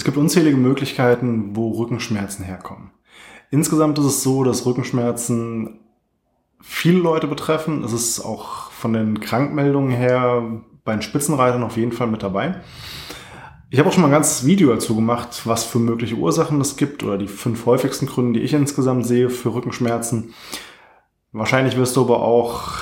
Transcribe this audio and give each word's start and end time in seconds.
Es 0.00 0.04
gibt 0.04 0.16
unzählige 0.16 0.56
Möglichkeiten, 0.56 1.54
wo 1.54 1.72
Rückenschmerzen 1.72 2.42
herkommen. 2.42 2.90
Insgesamt 3.50 3.98
ist 3.98 4.06
es 4.06 4.22
so, 4.22 4.44
dass 4.44 4.64
Rückenschmerzen 4.64 5.80
viele 6.62 7.00
Leute 7.00 7.26
betreffen. 7.26 7.84
Es 7.84 7.92
ist 7.92 8.20
auch 8.20 8.70
von 8.70 8.94
den 8.94 9.20
Krankmeldungen 9.20 9.90
her 9.90 10.62
bei 10.84 10.92
den 10.92 11.02
Spitzenreitern 11.02 11.62
auf 11.62 11.76
jeden 11.76 11.92
Fall 11.92 12.06
mit 12.06 12.22
dabei. 12.22 12.62
Ich 13.68 13.78
habe 13.78 13.90
auch 13.90 13.92
schon 13.92 14.00
mal 14.00 14.08
ein 14.08 14.12
ganzes 14.12 14.46
Video 14.46 14.72
dazu 14.72 14.96
gemacht, 14.96 15.42
was 15.44 15.64
für 15.64 15.78
mögliche 15.78 16.14
Ursachen 16.14 16.62
es 16.62 16.78
gibt 16.78 17.02
oder 17.02 17.18
die 17.18 17.28
fünf 17.28 17.66
häufigsten 17.66 18.06
Gründe, 18.06 18.40
die 18.40 18.46
ich 18.46 18.54
insgesamt 18.54 19.06
sehe 19.06 19.28
für 19.28 19.52
Rückenschmerzen. 19.52 20.32
Wahrscheinlich 21.32 21.76
wirst 21.76 21.94
du 21.96 22.00
aber 22.00 22.22
auch 22.22 22.72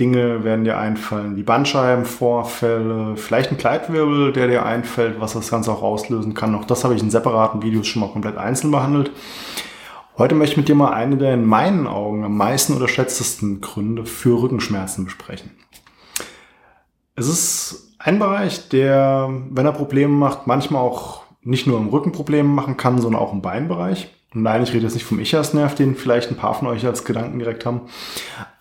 Dinge 0.00 0.42
werden 0.42 0.64
dir 0.64 0.78
einfallen, 0.78 1.36
wie 1.36 1.42
Bandscheibenvorfälle, 1.42 3.16
vielleicht 3.16 3.50
ein 3.50 3.58
Kleidwirbel, 3.58 4.32
der 4.32 4.48
dir 4.48 4.64
einfällt, 4.64 5.20
was 5.20 5.34
das 5.34 5.50
Ganze 5.50 5.70
auch 5.70 5.82
auslösen 5.82 6.32
kann. 6.32 6.54
Auch 6.54 6.64
das 6.64 6.82
habe 6.82 6.94
ich 6.94 7.02
in 7.02 7.10
separaten 7.10 7.62
Videos 7.62 7.86
schon 7.86 8.00
mal 8.00 8.08
komplett 8.10 8.38
einzeln 8.38 8.70
behandelt. 8.70 9.12
Heute 10.16 10.34
möchte 10.34 10.54
ich 10.54 10.56
mit 10.56 10.68
dir 10.68 10.74
mal 10.74 10.92
eine 10.92 11.16
der 11.16 11.34
in 11.34 11.44
meinen 11.44 11.86
Augen 11.86 12.24
am 12.24 12.36
meisten 12.36 12.72
unterschätztesten 12.72 13.60
Gründe 13.60 14.06
für 14.06 14.42
Rückenschmerzen 14.42 15.04
besprechen. 15.04 15.50
Es 17.14 17.28
ist 17.28 17.94
ein 17.98 18.18
Bereich, 18.18 18.70
der, 18.70 19.30
wenn 19.50 19.66
er 19.66 19.72
Probleme 19.72 20.12
macht, 20.12 20.46
manchmal 20.46 20.82
auch 20.82 21.24
nicht 21.42 21.66
nur 21.66 21.78
im 21.78 21.88
Rücken 21.88 22.12
Probleme 22.12 22.48
machen 22.48 22.76
kann, 22.76 23.00
sondern 23.00 23.20
auch 23.20 23.32
im 23.32 23.42
Beinbereich. 23.42 24.14
Und 24.34 24.42
nein, 24.42 24.62
ich 24.62 24.72
rede 24.72 24.84
jetzt 24.84 24.94
nicht 24.94 25.04
vom 25.04 25.20
Ichersnerv, 25.20 25.74
den 25.74 25.94
vielleicht 25.96 26.30
ein 26.30 26.36
paar 26.36 26.54
von 26.54 26.68
euch 26.68 26.86
als 26.86 27.04
Gedanken 27.04 27.38
direkt 27.38 27.66
haben. 27.66 27.82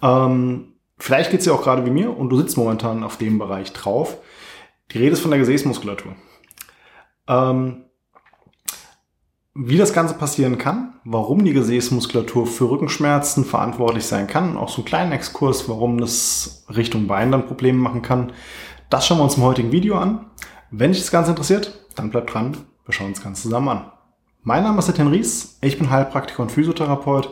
Ähm, 0.01 0.73
vielleicht 0.99 1.31
geht 1.31 1.39
es 1.39 1.45
dir 1.45 1.53
auch 1.53 1.63
gerade 1.63 1.85
wie 1.85 1.91
mir 1.91 2.15
und 2.15 2.29
du 2.29 2.37
sitzt 2.37 2.57
momentan 2.57 3.03
auf 3.03 3.17
dem 3.17 3.39
Bereich 3.39 3.73
drauf. 3.73 4.17
Die 4.91 4.97
Rede 4.97 5.11
ist 5.11 5.21
von 5.21 5.31
der 5.31 5.39
Gesäßmuskulatur. 5.39 6.13
Ähm, 7.27 7.85
wie 9.53 9.77
das 9.77 9.93
Ganze 9.93 10.13
passieren 10.13 10.57
kann, 10.57 10.93
warum 11.03 11.43
die 11.43 11.53
Gesäßmuskulatur 11.53 12.47
für 12.47 12.69
Rückenschmerzen 12.69 13.43
verantwortlich 13.43 14.05
sein 14.05 14.27
kann, 14.27 14.57
auch 14.57 14.69
so 14.69 14.77
einen 14.77 14.85
kleinen 14.85 15.11
Exkurs, 15.11 15.67
warum 15.67 15.99
das 15.99 16.65
Richtung 16.73 17.07
Bein 17.07 17.31
dann 17.31 17.47
Probleme 17.47 17.77
machen 17.77 18.01
kann, 18.01 18.31
das 18.89 19.05
schauen 19.05 19.17
wir 19.17 19.23
uns 19.23 19.37
im 19.37 19.43
heutigen 19.43 19.71
Video 19.71 19.97
an. 19.97 20.27
Wenn 20.71 20.91
dich 20.91 21.01
das 21.01 21.11
Ganze 21.11 21.31
interessiert, 21.31 21.85
dann 21.95 22.09
bleib 22.09 22.27
dran, 22.27 22.57
wir 22.85 22.93
schauen 22.93 23.07
uns 23.07 23.17
das 23.17 23.23
Ganze 23.23 23.43
zusammen 23.43 23.69
an. 23.69 23.91
Mein 24.43 24.63
Name 24.63 24.79
ist 24.79 24.87
Etienne 24.87 25.11
Ries, 25.11 25.57
ich 25.61 25.77
bin 25.77 25.89
Heilpraktiker 25.89 26.41
und 26.41 26.51
Physiotherapeut 26.51 27.31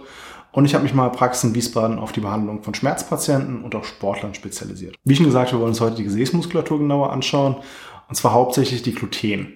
und 0.51 0.65
ich 0.65 0.73
habe 0.73 0.83
mich 0.83 0.93
mal 0.93 1.09
Praxis 1.09 1.43
in 1.43 1.55
Wiesbaden 1.55 1.99
auf 1.99 2.11
die 2.11 2.19
Behandlung 2.19 2.63
von 2.63 2.73
Schmerzpatienten 2.73 3.63
und 3.63 3.75
auch 3.75 3.83
Sportlern 3.83 4.33
spezialisiert. 4.33 4.95
Wie 5.03 5.15
schon 5.15 5.25
gesagt, 5.25 5.51
wir 5.51 5.59
wollen 5.59 5.69
uns 5.69 5.81
heute 5.81 5.97
die 5.97 6.03
Gesäßmuskulatur 6.03 6.79
genauer 6.79 7.11
anschauen 7.11 7.57
und 8.09 8.15
zwar 8.15 8.33
hauptsächlich 8.33 8.81
die 8.81 8.93
Gluten. 8.93 9.53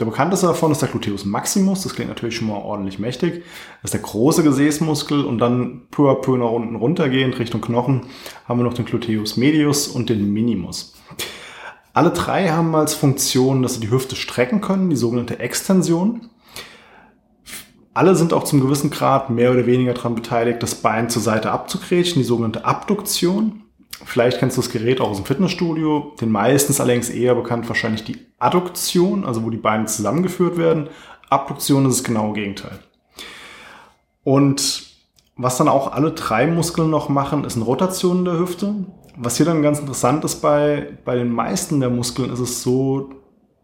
Der 0.00 0.06
bekannteste 0.06 0.46
davon 0.46 0.72
ist 0.72 0.80
der 0.80 0.88
Gluteus 0.88 1.26
maximus. 1.26 1.82
Das 1.82 1.94
klingt 1.94 2.08
natürlich 2.08 2.36
schon 2.36 2.48
mal 2.48 2.56
ordentlich 2.56 2.98
mächtig. 2.98 3.44
Das 3.82 3.90
ist 3.90 3.94
der 3.94 4.00
große 4.00 4.42
Gesäßmuskel 4.42 5.24
und 5.24 5.38
dann 5.38 5.82
peu 5.90 6.10
à 6.10 6.14
peu 6.14 6.36
nach 6.38 6.50
unten 6.50 6.76
runtergehend 6.76 7.38
Richtung 7.38 7.60
Knochen 7.60 8.06
haben 8.48 8.58
wir 8.58 8.64
noch 8.64 8.74
den 8.74 8.86
Gluteus 8.86 9.36
medius 9.36 9.88
und 9.88 10.08
den 10.08 10.32
minimus. 10.32 10.94
Alle 11.92 12.10
drei 12.10 12.48
haben 12.48 12.74
als 12.74 12.94
Funktion, 12.94 13.62
dass 13.62 13.74
sie 13.74 13.80
die 13.80 13.90
Hüfte 13.90 14.16
strecken 14.16 14.62
können, 14.62 14.88
die 14.88 14.96
sogenannte 14.96 15.38
Extension. 15.40 16.30
Alle 17.94 18.14
sind 18.16 18.32
auch 18.32 18.44
zum 18.44 18.60
gewissen 18.60 18.90
Grad 18.90 19.28
mehr 19.28 19.52
oder 19.52 19.66
weniger 19.66 19.92
daran 19.92 20.14
beteiligt, 20.14 20.62
das 20.62 20.76
Bein 20.76 21.10
zur 21.10 21.20
Seite 21.20 21.50
abzugrätschen, 21.50 22.22
die 22.22 22.26
sogenannte 22.26 22.64
Abduktion. 22.64 23.62
Vielleicht 24.04 24.38
kennst 24.38 24.56
du 24.56 24.62
das 24.62 24.70
Gerät 24.70 25.00
auch 25.00 25.10
aus 25.10 25.18
dem 25.18 25.26
Fitnessstudio. 25.26 26.14
Den 26.20 26.30
meistens 26.30 26.80
allerdings 26.80 27.10
eher 27.10 27.34
bekannt 27.34 27.68
wahrscheinlich 27.68 28.04
die 28.04 28.18
Adduktion, 28.38 29.24
also 29.24 29.44
wo 29.44 29.50
die 29.50 29.58
Beine 29.58 29.84
zusammengeführt 29.84 30.56
werden. 30.56 30.88
Abduktion 31.28 31.86
ist 31.86 31.98
das 31.98 32.04
genaue 32.04 32.32
Gegenteil. 32.32 32.78
Und 34.24 34.84
was 35.36 35.56
dann 35.58 35.68
auch 35.68 35.92
alle 35.92 36.12
drei 36.12 36.46
Muskeln 36.46 36.90
noch 36.90 37.08
machen, 37.08 37.44
ist 37.44 37.56
eine 37.56 37.64
Rotation 37.64 38.24
der 38.24 38.38
Hüfte. 38.38 38.74
Was 39.16 39.36
hier 39.36 39.46
dann 39.46 39.62
ganz 39.62 39.78
interessant 39.78 40.24
ist 40.24 40.36
bei, 40.36 40.88
bei 41.04 41.16
den 41.16 41.30
meisten 41.30 41.80
der 41.80 41.90
Muskeln 41.90 42.32
ist 42.32 42.40
es 42.40 42.62
so, 42.62 43.10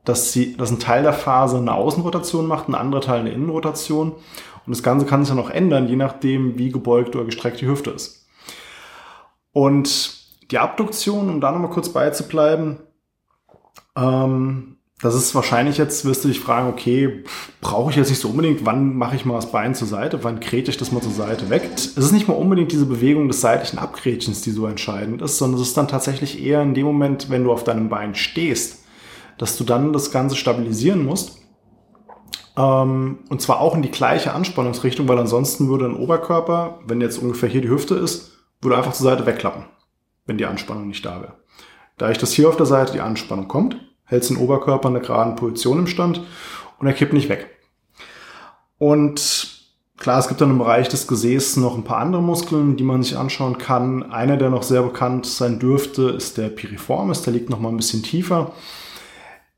dass, 0.09 0.33
sie, 0.33 0.57
dass 0.57 0.71
ein 0.71 0.79
Teil 0.79 1.03
der 1.03 1.13
Phase 1.13 1.59
eine 1.59 1.75
Außenrotation 1.75 2.47
macht, 2.47 2.69
ein 2.69 2.75
anderer 2.75 3.03
Teil 3.03 3.21
eine 3.21 3.31
Innenrotation. 3.31 4.13
Und 4.13 4.75
das 4.75 4.83
Ganze 4.83 5.05
kann 5.05 5.23
sich 5.23 5.35
dann 5.35 5.45
auch 5.45 5.51
ändern, 5.51 5.87
je 5.87 5.97
nachdem, 5.97 6.59
wie 6.59 6.71
gebeugt 6.71 7.15
oder 7.15 7.27
gestreckt 7.27 7.61
die 7.61 7.67
Hüfte 7.67 7.91
ist. 7.91 8.27
Und 9.53 10.17
die 10.51 10.59
Abduktion, 10.59 11.29
um 11.29 11.41
da 11.43 11.53
nochmal 11.53 11.71
kurz 11.71 11.91
beizubleiben, 11.91 12.79
ähm, 13.97 14.77
das 15.01 15.15
ist 15.15 15.35
wahrscheinlich 15.35 15.77
jetzt, 15.77 16.07
wirst 16.07 16.25
du 16.25 16.29
dich 16.29 16.41
fragen, 16.41 16.71
okay, 16.71 17.23
brauche 17.61 17.91
ich 17.91 17.97
jetzt 17.97 18.09
nicht 18.09 18.21
so 18.21 18.31
unbedingt, 18.31 18.65
wann 18.65 18.97
mache 18.97 19.15
ich 19.15 19.27
mal 19.27 19.35
das 19.35 19.53
Bein 19.53 19.75
zur 19.75 19.87
Seite, 19.87 20.25
wann 20.25 20.41
krete 20.41 20.71
ich 20.71 20.77
das 20.79 20.91
mal 20.91 21.03
zur 21.03 21.13
Seite 21.13 21.51
weg? 21.51 21.71
Es 21.75 21.87
ist 21.99 22.13
nicht 22.13 22.29
mal 22.29 22.35
unbedingt 22.35 22.73
diese 22.73 22.87
Bewegung 22.87 23.29
des 23.29 23.43
seitlichen 23.43 23.79
Abgrätchens, 23.79 24.41
die 24.41 24.51
so 24.53 24.67
entscheidend 24.67 25.23
ist, 25.23 25.39
sondern 25.39 25.61
es 25.61 25.69
ist 25.69 25.77
dann 25.77 25.87
tatsächlich 25.87 26.43
eher 26.43 26.63
in 26.63 26.75
dem 26.75 26.87
Moment, 26.87 27.31
wenn 27.31 27.45
du 27.45 27.53
auf 27.53 27.63
deinem 27.63 27.91
Bein 27.91 28.15
stehst, 28.15 28.88
dass 29.39 29.57
du 29.57 29.65
dann 29.65 29.93
das 29.93 30.11
Ganze 30.11 30.37
stabilisieren 30.37 31.05
musst. 31.05 31.39
Ähm, 32.57 33.21
und 33.29 33.41
zwar 33.41 33.61
auch 33.61 33.75
in 33.75 33.83
die 33.83 33.91
gleiche 33.91 34.35
Anspannungsrichtung, 34.35 35.09
weil 35.09 35.19
ansonsten 35.19 35.69
würde 35.69 35.87
ein 35.87 35.97
Oberkörper, 35.97 36.81
wenn 36.87 37.01
jetzt 37.01 37.19
ungefähr 37.19 37.49
hier 37.49 37.63
die 37.63 37.71
Hüfte 37.71 37.95
ist, 37.95 38.33
würde 38.61 38.77
einfach 38.77 38.93
zur 38.93 39.05
Seite 39.05 39.25
wegklappen 39.25 39.65
wenn 40.29 40.39
die 40.39 40.47
Anspannung 40.47 40.87
nicht 40.87 41.05
da 41.05 41.21
wäre. 41.21 41.35
Da 41.97 42.11
ich 42.11 42.19
das 42.19 42.33
hier 42.33 42.49
auf 42.49 42.57
der 42.57 42.67
Seite 42.67 42.93
die 42.93 43.01
Anspannung 43.01 43.49
kommt, 43.49 43.77
hält 44.05 44.29
den 44.31 44.37
Oberkörper 44.37 44.89
in 44.89 44.95
einer 44.95 45.05
geraden 45.05 45.35
Position 45.35 45.81
im 45.81 45.87
Stand 45.89 46.23
und 46.79 46.87
er 46.87 46.93
kippt 46.93 47.13
nicht 47.13 47.29
weg. 47.29 47.49
Und 48.77 49.65
klar, 49.97 50.21
es 50.21 50.29
gibt 50.29 50.41
dann 50.41 50.51
im 50.51 50.59
Bereich 50.59 50.89
des 50.89 51.09
Gesäßes 51.09 51.57
noch 51.57 51.77
ein 51.77 51.83
paar 51.83 51.99
andere 51.99 52.23
Muskeln, 52.23 52.77
die 52.77 52.85
man 52.85 53.03
sich 53.03 53.17
anschauen 53.17 53.59
kann. 53.59 54.13
Einer, 54.13 54.37
der 54.37 54.51
noch 54.51 54.63
sehr 54.63 54.83
bekannt 54.83 55.27
sein 55.27 55.59
dürfte, 55.59 56.11
ist 56.11 56.39
der 56.39 56.51
Piriformis, 56.51 57.23
der 57.23 57.33
liegt 57.33 57.51
noch 57.51 57.59
mal 57.59 57.71
ein 57.71 57.77
bisschen 57.77 58.05
tiefer. 58.05 58.53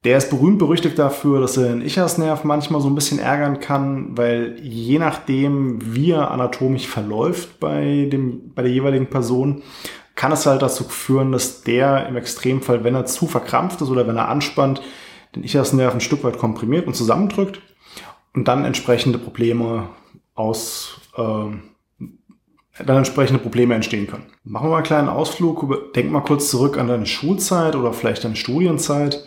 Der 0.04 0.16
ist 0.16 0.30
berühmt 0.30 0.58
berüchtigt 0.58 0.98
dafür, 0.98 1.40
dass 1.40 1.58
er 1.58 1.68
den 1.68 1.82
Ichersnerv 1.82 2.44
manchmal 2.44 2.80
so 2.80 2.88
ein 2.88 2.94
bisschen 2.94 3.18
ärgern 3.18 3.60
kann, 3.60 4.16
weil 4.16 4.58
je 4.62 4.98
nachdem, 4.98 5.94
wie 5.94 6.12
er 6.12 6.30
anatomisch 6.30 6.86
verläuft 6.86 7.60
bei, 7.60 8.08
dem, 8.10 8.54
bei 8.54 8.62
der 8.62 8.72
jeweiligen 8.72 9.08
Person, 9.08 9.62
kann 10.14 10.32
es 10.32 10.46
halt 10.46 10.62
dazu 10.62 10.84
führen, 10.84 11.32
dass 11.32 11.62
der 11.62 12.06
im 12.06 12.16
Extremfall, 12.16 12.82
wenn 12.82 12.94
er 12.94 13.04
zu 13.04 13.26
verkrampft 13.26 13.82
ist 13.82 13.90
oder 13.90 14.06
wenn 14.06 14.16
er 14.16 14.28
anspannt, 14.28 14.80
den 15.34 15.44
Ichersnerv 15.44 15.92
ein 15.92 16.00
Stück 16.00 16.24
weit 16.24 16.38
komprimiert 16.38 16.86
und 16.86 16.96
zusammendrückt 16.96 17.60
und 18.34 18.48
dann 18.48 18.64
entsprechende 18.64 19.18
Probleme 19.18 19.90
aus, 20.34 21.00
äh, 21.16 22.82
dann 22.84 22.96
entsprechende 22.96 23.40
Probleme 23.40 23.74
entstehen 23.74 24.06
können. 24.06 24.26
Machen 24.44 24.66
wir 24.66 24.70
mal 24.70 24.76
einen 24.76 24.86
kleinen 24.86 25.08
Ausflug, 25.10 25.92
denk 25.94 26.10
mal 26.10 26.20
kurz 26.20 26.50
zurück 26.50 26.78
an 26.78 26.88
deine 26.88 27.06
Schulzeit 27.06 27.76
oder 27.76 27.92
vielleicht 27.92 28.24
deine 28.24 28.36
Studienzeit. 28.36 29.26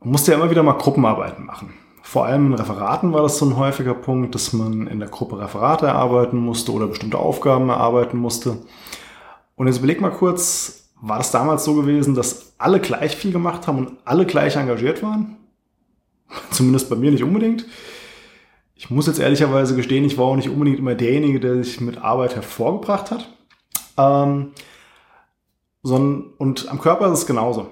Man 0.00 0.12
musste 0.12 0.32
ja 0.32 0.38
immer 0.38 0.50
wieder 0.50 0.62
mal 0.62 0.78
Gruppenarbeiten 0.78 1.44
machen. 1.44 1.74
Vor 2.02 2.24
allem 2.24 2.46
in 2.46 2.54
Referaten 2.54 3.12
war 3.12 3.22
das 3.22 3.36
so 3.36 3.44
ein 3.44 3.56
häufiger 3.56 3.92
Punkt, 3.92 4.34
dass 4.34 4.54
man 4.54 4.86
in 4.86 4.98
der 4.98 5.10
Gruppe 5.10 5.38
Referate 5.38 5.86
erarbeiten 5.86 6.38
musste 6.38 6.72
oder 6.72 6.86
bestimmte 6.86 7.18
Aufgaben 7.18 7.68
erarbeiten 7.68 8.16
musste. 8.16 8.56
Und 9.56 9.66
jetzt 9.66 9.78
überleg 9.78 10.00
mal 10.00 10.10
kurz, 10.10 10.88
war 11.02 11.18
das 11.18 11.30
damals 11.30 11.64
so 11.64 11.74
gewesen, 11.74 12.14
dass 12.14 12.54
alle 12.56 12.80
gleich 12.80 13.14
viel 13.14 13.30
gemacht 13.30 13.66
haben 13.66 13.78
und 13.78 13.98
alle 14.06 14.24
gleich 14.24 14.56
engagiert 14.56 15.02
waren? 15.02 15.36
Zumindest 16.50 16.88
bei 16.88 16.96
mir 16.96 17.10
nicht 17.10 17.22
unbedingt. 17.22 17.66
Ich 18.74 18.88
muss 18.88 19.06
jetzt 19.06 19.20
ehrlicherweise 19.20 19.76
gestehen, 19.76 20.04
ich 20.06 20.16
war 20.16 20.24
auch 20.24 20.36
nicht 20.36 20.48
unbedingt 20.48 20.78
immer 20.78 20.94
derjenige, 20.94 21.40
der 21.40 21.62
sich 21.62 21.82
mit 21.82 21.98
Arbeit 21.98 22.34
hervorgebracht 22.34 23.10
hat. 23.10 23.28
Ähm, 23.98 24.52
sondern, 25.82 26.32
und 26.38 26.70
am 26.70 26.80
Körper 26.80 27.12
ist 27.12 27.18
es 27.18 27.26
genauso. 27.26 27.68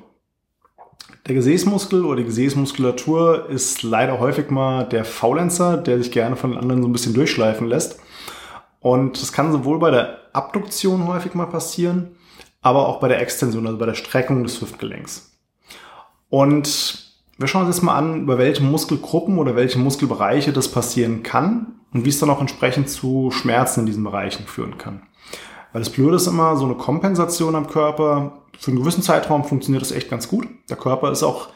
Der 1.29 1.35
Gesäßmuskel 1.35 2.07
oder 2.07 2.17
die 2.17 2.25
Gesäßmuskulatur 2.25 3.51
ist 3.51 3.83
leider 3.83 4.19
häufig 4.19 4.49
mal 4.49 4.85
der 4.85 5.05
Faulenzer, 5.05 5.77
der 5.77 5.99
sich 5.99 6.11
gerne 6.11 6.37
von 6.37 6.53
den 6.53 6.59
anderen 6.59 6.81
so 6.81 6.89
ein 6.89 6.93
bisschen 6.93 7.13
durchschleifen 7.13 7.67
lässt. 7.67 8.01
Und 8.81 9.21
das 9.21 9.31
kann 9.31 9.53
sowohl 9.53 9.79
bei 9.79 9.91
der 9.91 10.21
Abduktion 10.33 11.07
häufig 11.07 11.35
mal 11.35 11.45
passieren, 11.45 12.13
aber 12.63 12.89
auch 12.89 12.99
bei 12.99 13.09
der 13.09 13.21
Extension, 13.21 13.67
also 13.67 13.79
bei 13.79 13.85
der 13.85 13.95
Streckung 13.95 14.43
des 14.43 14.63
Hüftgelenks. 14.63 15.39
Und 16.31 17.13
wir 17.37 17.47
schauen 17.47 17.67
uns 17.67 17.77
jetzt 17.77 17.85
mal 17.85 17.97
an, 17.97 18.23
über 18.23 18.39
welche 18.39 18.63
Muskelgruppen 18.63 19.39
oder 19.39 19.55
welche 19.55 19.79
Muskelbereiche 19.79 20.55
das 20.55 20.69
passieren 20.69 21.23
kann 21.23 21.75
und 21.93 22.07
wie 22.07 22.09
es 22.09 22.19
dann 22.19 22.31
auch 22.31 22.41
entsprechend 22.41 22.89
zu 22.89 23.31
Schmerzen 23.33 23.81
in 23.81 23.87
diesen 23.87 24.05
Bereichen 24.05 24.47
führen 24.47 24.79
kann. 24.79 25.03
Weil 25.75 25.83
das 25.83 25.91
Blöde 25.91 26.17
ist 26.17 26.27
immer, 26.27 26.57
so 26.57 26.65
eine 26.65 26.77
Kompensation 26.77 27.55
am 27.55 27.67
Körper, 27.67 28.38
für 28.59 28.71
einen 28.71 28.81
gewissen 28.81 29.03
Zeitraum 29.03 29.45
funktioniert 29.45 29.83
das 29.83 29.93
echt 29.93 30.11
ganz 30.11 30.29
gut. 30.29 30.47
Der 30.69 30.77
Körper 30.77 31.11
ist 31.11 31.23
auch 31.23 31.49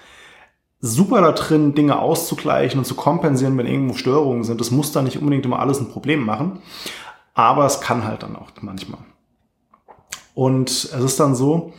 super 0.81 1.21
da 1.21 1.33
drin, 1.33 1.75
Dinge 1.75 1.99
auszugleichen 1.99 2.79
und 2.79 2.85
zu 2.85 2.95
kompensieren, 2.95 3.57
wenn 3.59 3.67
irgendwo 3.67 3.95
Störungen 3.95 4.45
sind. 4.45 4.61
Das 4.61 4.71
muss 4.71 4.93
da 4.93 5.03
nicht 5.03 5.19
unbedingt 5.19 5.45
immer 5.45 5.61
alles 5.61 5.81
ein 5.81 5.91
Problem 5.91 6.25
machen. 6.25 6.61
Aber 7.35 7.67
es 7.67 7.81
kann 7.81 8.05
halt 8.05 8.23
dann 8.23 8.37
auch 8.37 8.51
manchmal. 8.61 9.01
Und 10.35 10.71
es 10.71 10.93
ist 10.93 11.21
dann 11.21 11.35
so, 11.35 11.73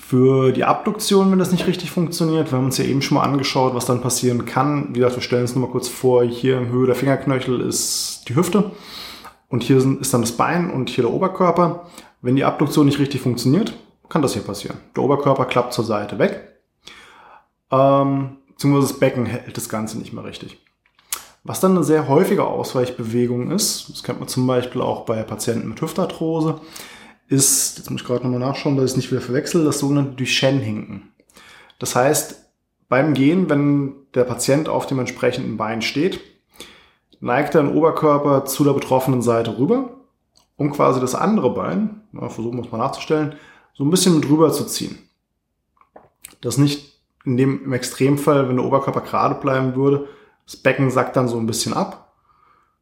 Für 0.00 0.52
die 0.52 0.64
Abduktion, 0.64 1.30
wenn 1.30 1.38
das 1.40 1.52
nicht 1.52 1.66
richtig 1.66 1.90
funktioniert, 1.90 2.50
wir 2.50 2.56
haben 2.56 2.64
uns 2.66 2.78
ja 2.78 2.84
eben 2.84 3.02
schon 3.02 3.16
mal 3.16 3.24
angeschaut, 3.24 3.74
was 3.74 3.84
dann 3.84 4.00
passieren 4.00 4.46
kann. 4.46 4.90
Wie 4.90 5.00
gesagt, 5.00 5.16
wir 5.16 5.22
stellen 5.22 5.42
uns 5.42 5.54
nur 5.54 5.66
mal 5.66 5.72
kurz 5.72 5.88
vor, 5.88 6.24
hier 6.24 6.56
in 6.56 6.68
Höhe 6.68 6.86
der 6.86 6.94
Fingerknöchel 6.94 7.60
ist 7.60 8.22
die 8.26 8.34
Hüfte 8.36 8.70
und 9.48 9.64
hier 9.64 9.76
ist 9.76 10.14
dann 10.14 10.22
das 10.22 10.32
Bein 10.32 10.70
und 10.70 10.88
hier 10.88 11.04
der 11.04 11.12
Oberkörper. 11.12 11.86
Wenn 12.22 12.36
die 12.36 12.44
Abduktion 12.44 12.86
nicht 12.86 13.00
richtig 13.00 13.20
funktioniert, 13.20 13.74
kann 14.08 14.22
das 14.22 14.32
hier 14.34 14.42
passieren. 14.42 14.78
Der 14.96 15.02
Oberkörper 15.02 15.44
klappt 15.44 15.72
zur 15.72 15.84
Seite 15.84 16.18
weg, 16.18 16.60
ähm, 17.70 18.38
beziehungsweise 18.48 18.92
das 18.92 19.00
Becken 19.00 19.26
hält 19.26 19.56
das 19.56 19.68
Ganze 19.68 19.98
nicht 19.98 20.12
mehr 20.12 20.24
richtig. 20.24 20.58
Was 21.44 21.60
dann 21.60 21.72
eine 21.72 21.84
sehr 21.84 22.08
häufige 22.08 22.44
Ausweichbewegung 22.44 23.50
ist, 23.50 23.88
das 23.90 24.02
kennt 24.02 24.18
man 24.18 24.28
zum 24.28 24.46
Beispiel 24.46 24.82
auch 24.82 25.04
bei 25.04 25.22
Patienten 25.22 25.68
mit 25.68 25.80
Hüftarthrose, 25.80 26.60
ist, 27.28 27.78
jetzt 27.78 27.90
muss 27.90 28.00
ich 28.00 28.06
gerade 28.06 28.24
nochmal 28.24 28.40
nachschauen, 28.40 28.76
dass 28.76 28.86
ich 28.86 28.90
es 28.92 28.96
nicht 28.96 29.10
wieder 29.10 29.20
verwechsel, 29.20 29.64
das 29.64 29.78
sogenannte 29.78 30.16
Duchenne-Hinken. 30.16 31.12
Das 31.78 31.94
heißt, 31.94 32.48
beim 32.88 33.14
Gehen, 33.14 33.48
wenn 33.50 33.94
der 34.14 34.24
Patient 34.24 34.68
auf 34.68 34.86
dem 34.86 34.98
entsprechenden 34.98 35.56
Bein 35.56 35.82
steht, 35.82 36.20
neigt 37.20 37.54
er 37.54 37.62
den 37.62 37.76
Oberkörper 37.76 38.44
zu 38.46 38.64
der 38.64 38.72
betroffenen 38.72 39.22
Seite 39.22 39.58
rüber, 39.58 39.90
um 40.56 40.72
quasi 40.72 41.00
das 41.00 41.14
andere 41.14 41.50
Bein, 41.50 42.02
na, 42.12 42.28
versuchen 42.28 42.58
wir 42.58 42.64
es 42.64 42.72
mal 42.72 42.78
nachzustellen, 42.78 43.34
so 43.78 43.84
ein 43.84 43.90
bisschen 43.90 44.16
mit 44.16 44.28
rüber 44.28 44.52
zu 44.52 44.64
ziehen. 44.64 44.98
Das 46.40 46.58
nicht 46.58 47.00
in 47.24 47.36
dem, 47.36 47.64
im 47.64 47.72
Extremfall, 47.72 48.48
wenn 48.48 48.56
der 48.56 48.66
Oberkörper 48.66 49.02
gerade 49.02 49.36
bleiben 49.36 49.76
würde, 49.76 50.08
das 50.44 50.56
Becken 50.56 50.90
sackt 50.90 51.16
dann 51.16 51.28
so 51.28 51.38
ein 51.38 51.46
bisschen 51.46 51.72
ab. 51.72 52.12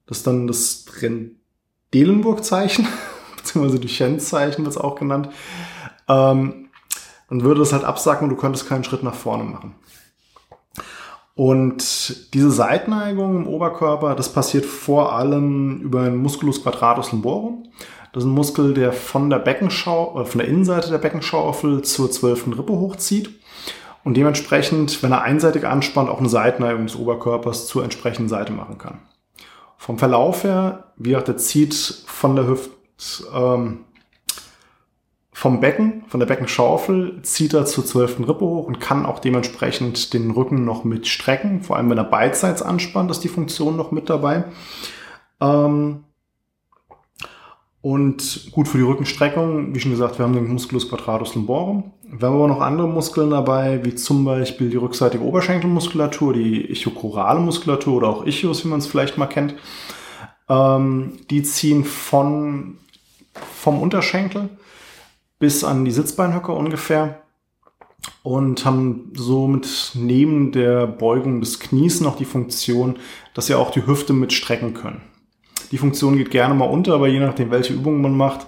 Das 0.07 0.19
ist 0.19 0.27
dann 0.27 0.47
das 0.47 0.87
Trendelenburg-Zeichen 0.87 2.89
beziehungsweise 3.37 3.81
Duchenne-Zeichen 3.81 4.65
wird 4.65 4.75
es 4.75 4.81
auch 4.81 4.97
genannt, 4.97 5.29
ähm, 6.09 6.71
dann 7.29 7.43
würde 7.43 7.63
es 7.63 7.73
halt 7.73 7.85
absacken 7.85 8.25
und 8.25 8.31
du 8.31 8.41
könntest 8.41 8.69
keinen 8.69 8.85
Schritt 8.85 9.03
nach 9.03 9.15
vorne 9.15 9.45
machen. 9.45 9.75
Und 11.35 12.33
diese 12.33 12.51
Seitneigung 12.51 13.37
im 13.37 13.47
Oberkörper, 13.47 14.15
das 14.15 14.33
passiert 14.33 14.65
vor 14.65 15.13
allem 15.13 15.83
über 15.83 16.05
den 16.05 16.17
Musculus 16.17 16.63
quadratus 16.63 17.13
lumborum. 17.13 17.69
Das 18.17 18.25
ist 18.25 18.31
ein 18.31 18.35
Muskel, 18.35 18.73
der 18.73 18.95
von 18.95 19.29
der 19.29 19.41
Beckenschau, 19.41 20.19
äh, 20.19 20.25
von 20.25 20.39
der 20.39 20.49
Innenseite 20.49 20.89
der 20.89 20.97
Beckenschaufel 20.97 21.83
zur 21.83 22.11
zwölften 22.11 22.55
Rippe 22.55 22.73
hochzieht 22.73 23.29
und 24.05 24.17
dementsprechend, 24.17 25.03
wenn 25.03 25.13
er 25.13 25.21
einseitig 25.21 25.67
anspannt, 25.67 26.09
auch 26.09 26.19
eine 26.19 26.31
Seitneigung 26.31 26.87
des 26.87 26.97
Oberkörpers 26.97 27.67
zur 27.67 27.85
entsprechenden 27.85 28.31
Seite 28.31 28.55
machen 28.55 28.79
kann. 28.79 29.01
Vom 29.77 29.99
Verlauf 29.99 30.45
her, 30.45 30.85
wie 30.97 31.11
gesagt, 31.11 31.29
der 31.29 31.37
zieht 31.37 31.75
von 32.07 32.37
der 32.37 32.47
Hüfte 32.47 32.71
ähm, 33.35 33.81
vom 35.31 35.61
Becken, 35.61 36.05
von 36.09 36.19
der 36.19 36.27
Beckenschaufel, 36.27 37.21
zieht 37.21 37.53
er 37.53 37.67
zur 37.67 37.85
zwölften 37.85 38.25
Rippe 38.25 38.47
hoch 38.47 38.67
und 38.67 38.81
kann 38.81 39.05
auch 39.05 39.19
dementsprechend 39.19 40.15
den 40.15 40.31
Rücken 40.31 40.65
noch 40.65 40.85
mit 40.85 41.07
strecken. 41.07 41.61
Vor 41.61 41.77
allem, 41.77 41.91
wenn 41.91 41.99
er 41.99 42.05
beidseits 42.05 42.63
anspannt, 42.63 43.11
ist 43.11 43.25
die 43.25 43.29
Funktion 43.29 43.77
noch 43.77 43.91
mit 43.91 44.09
dabei. 44.09 44.45
Ähm, 45.39 46.06
und 47.87 48.51
gut 48.51 48.67
für 48.67 48.79
die 48.79 48.85
Rückenstreckung, 48.85 49.73
wie 49.73 49.79
schon 49.79 49.93
gesagt, 49.93 50.19
wir 50.19 50.25
haben 50.25 50.33
den 50.33 50.53
Musculus 50.53 50.89
quadratus 50.89 51.37
lumborum. 51.37 51.93
Wir 52.03 52.27
haben 52.27 52.35
aber 52.35 52.49
noch 52.49 52.61
andere 52.61 52.89
Muskeln 52.89 53.31
dabei, 53.31 53.85
wie 53.85 53.95
zum 53.95 54.25
Beispiel 54.25 54.71
die 54.71 54.77
rückseitige 54.77 55.23
Oberschenkelmuskulatur, 55.23 56.33
die 56.33 56.69
ichiochorale 56.69 57.39
Muskulatur 57.39 57.99
oder 57.99 58.09
auch 58.09 58.27
Ichios, 58.27 58.65
wie 58.65 58.69
man 58.69 58.81
es 58.81 58.89
vielleicht 58.89 59.19
mal 59.19 59.29
kennt. 59.29 59.55
Ähm, 60.49 61.13
die 61.31 61.45
ziehen 61.45 61.85
von 61.85 62.79
vom 63.55 63.81
Unterschenkel 63.81 64.49
bis 65.39 65.63
an 65.63 65.85
die 65.85 65.93
Sitzbeinhöcker 65.93 66.57
ungefähr 66.57 67.23
und 68.25 68.65
haben 68.65 69.13
somit 69.15 69.93
neben 69.95 70.51
der 70.51 70.89
Beugung 70.89 71.39
des 71.39 71.61
Knies 71.61 72.01
noch 72.01 72.17
die 72.17 72.25
Funktion, 72.25 72.97
dass 73.33 73.47
sie 73.47 73.55
auch 73.55 73.71
die 73.71 73.87
Hüfte 73.87 74.13
mit 74.13 74.33
strecken 74.33 74.75
können. 74.75 75.03
Die 75.71 75.79
Funktion 75.79 76.17
geht 76.17 76.31
gerne 76.31 76.55
mal 76.55 76.67
unter, 76.67 76.95
aber 76.95 77.09
je 77.09 77.21
nachdem, 77.21 77.51
welche 77.51 77.73
Übungen 77.73 78.01
man 78.01 78.17
macht, 78.17 78.47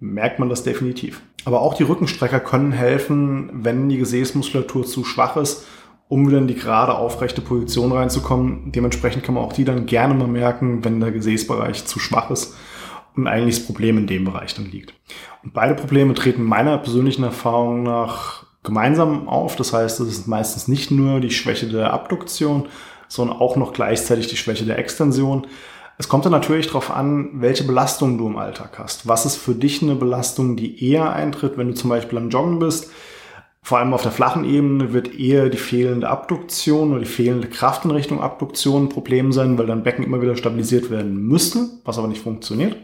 merkt 0.00 0.38
man 0.38 0.48
das 0.48 0.62
definitiv. 0.62 1.22
Aber 1.44 1.60
auch 1.60 1.74
die 1.74 1.82
Rückenstrecker 1.82 2.40
können 2.40 2.72
helfen, 2.72 3.50
wenn 3.52 3.88
die 3.88 3.98
Gesäßmuskulatur 3.98 4.84
zu 4.84 5.04
schwach 5.04 5.36
ist, 5.36 5.66
um 6.08 6.28
wieder 6.28 6.38
in 6.38 6.46
die 6.46 6.54
gerade 6.54 6.94
aufrechte 6.94 7.40
Position 7.40 7.92
reinzukommen. 7.92 8.72
Dementsprechend 8.72 9.24
kann 9.24 9.34
man 9.34 9.44
auch 9.44 9.52
die 9.52 9.64
dann 9.64 9.86
gerne 9.86 10.14
mal 10.14 10.28
merken, 10.28 10.84
wenn 10.84 11.00
der 11.00 11.10
Gesäßbereich 11.10 11.86
zu 11.86 11.98
schwach 11.98 12.30
ist 12.30 12.54
und 13.16 13.26
eigentlich 13.26 13.56
das 13.56 13.66
Problem 13.66 13.98
in 13.98 14.06
dem 14.06 14.24
Bereich 14.24 14.54
dann 14.54 14.70
liegt. 14.70 14.94
Und 15.42 15.54
beide 15.54 15.74
Probleme 15.74 16.14
treten 16.14 16.42
meiner 16.42 16.78
persönlichen 16.78 17.24
Erfahrung 17.24 17.82
nach 17.82 18.44
gemeinsam 18.62 19.28
auf. 19.28 19.56
Das 19.56 19.72
heißt, 19.72 20.00
es 20.00 20.08
ist 20.08 20.26
meistens 20.26 20.68
nicht 20.68 20.90
nur 20.90 21.20
die 21.20 21.30
Schwäche 21.30 21.66
der 21.66 21.92
Abduktion, 21.92 22.68
sondern 23.08 23.38
auch 23.38 23.56
noch 23.56 23.72
gleichzeitig 23.72 24.26
die 24.26 24.36
Schwäche 24.36 24.64
der 24.64 24.78
Extension. 24.78 25.46
Es 25.96 26.08
kommt 26.08 26.24
dann 26.24 26.32
natürlich 26.32 26.66
darauf 26.66 26.90
an, 26.90 27.30
welche 27.34 27.64
Belastung 27.64 28.18
du 28.18 28.26
im 28.26 28.36
Alltag 28.36 28.78
hast. 28.78 29.06
Was 29.06 29.26
ist 29.26 29.36
für 29.36 29.54
dich 29.54 29.82
eine 29.82 29.94
Belastung, 29.94 30.56
die 30.56 30.90
eher 30.90 31.12
eintritt, 31.12 31.56
wenn 31.56 31.68
du 31.68 31.74
zum 31.74 31.90
Beispiel 31.90 32.18
am 32.18 32.30
Joggen 32.30 32.58
bist? 32.58 32.90
Vor 33.62 33.78
allem 33.78 33.94
auf 33.94 34.02
der 34.02 34.12
flachen 34.12 34.44
Ebene 34.44 34.92
wird 34.92 35.18
eher 35.18 35.48
die 35.48 35.56
fehlende 35.56 36.08
Abduktion 36.08 36.90
oder 36.90 37.00
die 37.00 37.06
fehlende 37.06 37.48
Kraft 37.48 37.84
in 37.84 37.92
Richtung 37.92 38.20
Abduktion 38.20 38.84
ein 38.84 38.88
Problem 38.90 39.32
sein, 39.32 39.56
weil 39.56 39.66
dein 39.66 39.82
Becken 39.82 40.04
immer 40.04 40.20
wieder 40.20 40.36
stabilisiert 40.36 40.90
werden 40.90 41.16
müsste, 41.16 41.68
was 41.84 41.96
aber 41.96 42.08
nicht 42.08 42.22
funktioniert. 42.22 42.76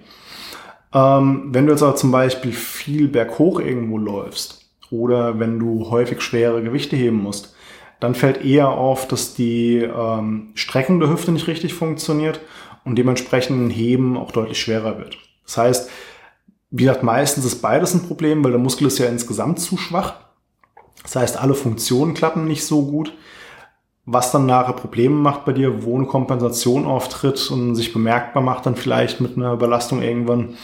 Ähm, 0.94 1.48
wenn 1.52 1.66
du 1.66 1.72
jetzt 1.72 1.82
aber 1.82 1.96
zum 1.96 2.12
Beispiel 2.12 2.52
viel 2.52 3.08
berghoch 3.08 3.60
irgendwo 3.60 3.98
läufst 3.98 4.64
oder 4.90 5.38
wenn 5.38 5.58
du 5.58 5.90
häufig 5.90 6.22
schwere 6.22 6.62
Gewichte 6.62 6.96
heben 6.96 7.22
musst, 7.22 7.54
dann 8.00 8.14
fällt 8.14 8.42
eher 8.42 8.70
auf, 8.70 9.06
dass 9.06 9.34
die 9.34 9.76
ähm, 9.76 10.48
Streckung 10.54 10.98
der 11.00 11.10
Hüfte 11.10 11.32
nicht 11.32 11.46
richtig 11.46 11.74
funktioniert 11.74 12.40
und 12.84 12.96
dementsprechend 12.96 13.72
Heben 13.72 14.16
auch 14.16 14.32
deutlich 14.32 14.60
schwerer 14.60 14.98
wird. 14.98 15.18
Das 15.44 15.56
heißt, 15.56 15.90
wie 16.70 16.84
gesagt, 16.84 17.02
meistens 17.02 17.44
ist 17.44 17.62
beides 17.62 17.94
ein 17.94 18.06
Problem, 18.06 18.44
weil 18.44 18.52
der 18.52 18.60
Muskel 18.60 18.86
ist 18.86 18.98
ja 18.98 19.06
insgesamt 19.06 19.60
zu 19.60 19.76
schwach. 19.76 20.14
Das 21.02 21.16
heißt, 21.16 21.36
alle 21.36 21.54
Funktionen 21.54 22.14
klappen 22.14 22.44
nicht 22.44 22.64
so 22.64 22.86
gut 22.86 23.12
was 24.12 24.32
dann 24.32 24.46
nachher 24.46 24.72
Probleme 24.72 25.14
macht 25.14 25.44
bei 25.44 25.52
dir, 25.52 25.84
wo 25.84 25.96
eine 25.96 26.06
Kompensation 26.06 26.84
auftritt 26.86 27.50
und 27.50 27.76
sich 27.76 27.92
bemerkbar 27.92 28.42
macht 28.42 28.66
dann 28.66 28.76
vielleicht 28.76 29.20
mit 29.20 29.36
einer 29.36 29.52
Überlastung 29.52 30.02
irgendwann, 30.02 30.56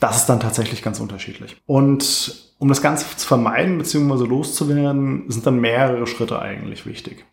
das 0.00 0.18
ist 0.18 0.26
dann 0.26 0.40
tatsächlich 0.40 0.82
ganz 0.82 1.00
unterschiedlich. 1.00 1.56
Und 1.66 2.52
um 2.58 2.68
das 2.68 2.82
Ganze 2.82 3.06
zu 3.16 3.26
vermeiden 3.26 3.78
bzw. 3.78 4.24
loszuwerden, 4.24 5.24
sind 5.28 5.46
dann 5.46 5.60
mehrere 5.60 6.06
Schritte 6.06 6.40
eigentlich 6.40 6.84
wichtig. 6.84 7.24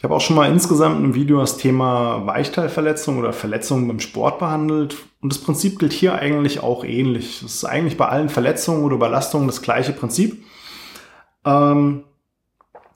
Ich 0.00 0.04
habe 0.04 0.14
auch 0.14 0.22
schon 0.22 0.36
mal 0.36 0.50
insgesamt 0.50 1.04
im 1.04 1.14
Video 1.14 1.40
das 1.40 1.58
Thema 1.58 2.24
Weichteilverletzung 2.24 3.18
oder 3.18 3.34
Verletzungen 3.34 3.86
beim 3.86 4.00
Sport 4.00 4.38
behandelt. 4.38 4.96
Und 5.20 5.30
das 5.30 5.42
Prinzip 5.42 5.78
gilt 5.78 5.92
hier 5.92 6.14
eigentlich 6.14 6.62
auch 6.62 6.84
ähnlich. 6.84 7.42
Es 7.42 7.56
ist 7.56 7.64
eigentlich 7.66 7.98
bei 7.98 8.08
allen 8.08 8.30
Verletzungen 8.30 8.82
oder 8.82 8.94
Überlastungen 8.94 9.46
das 9.46 9.60
gleiche 9.60 9.92
Prinzip. 9.92 10.42
Ähm, 11.44 12.04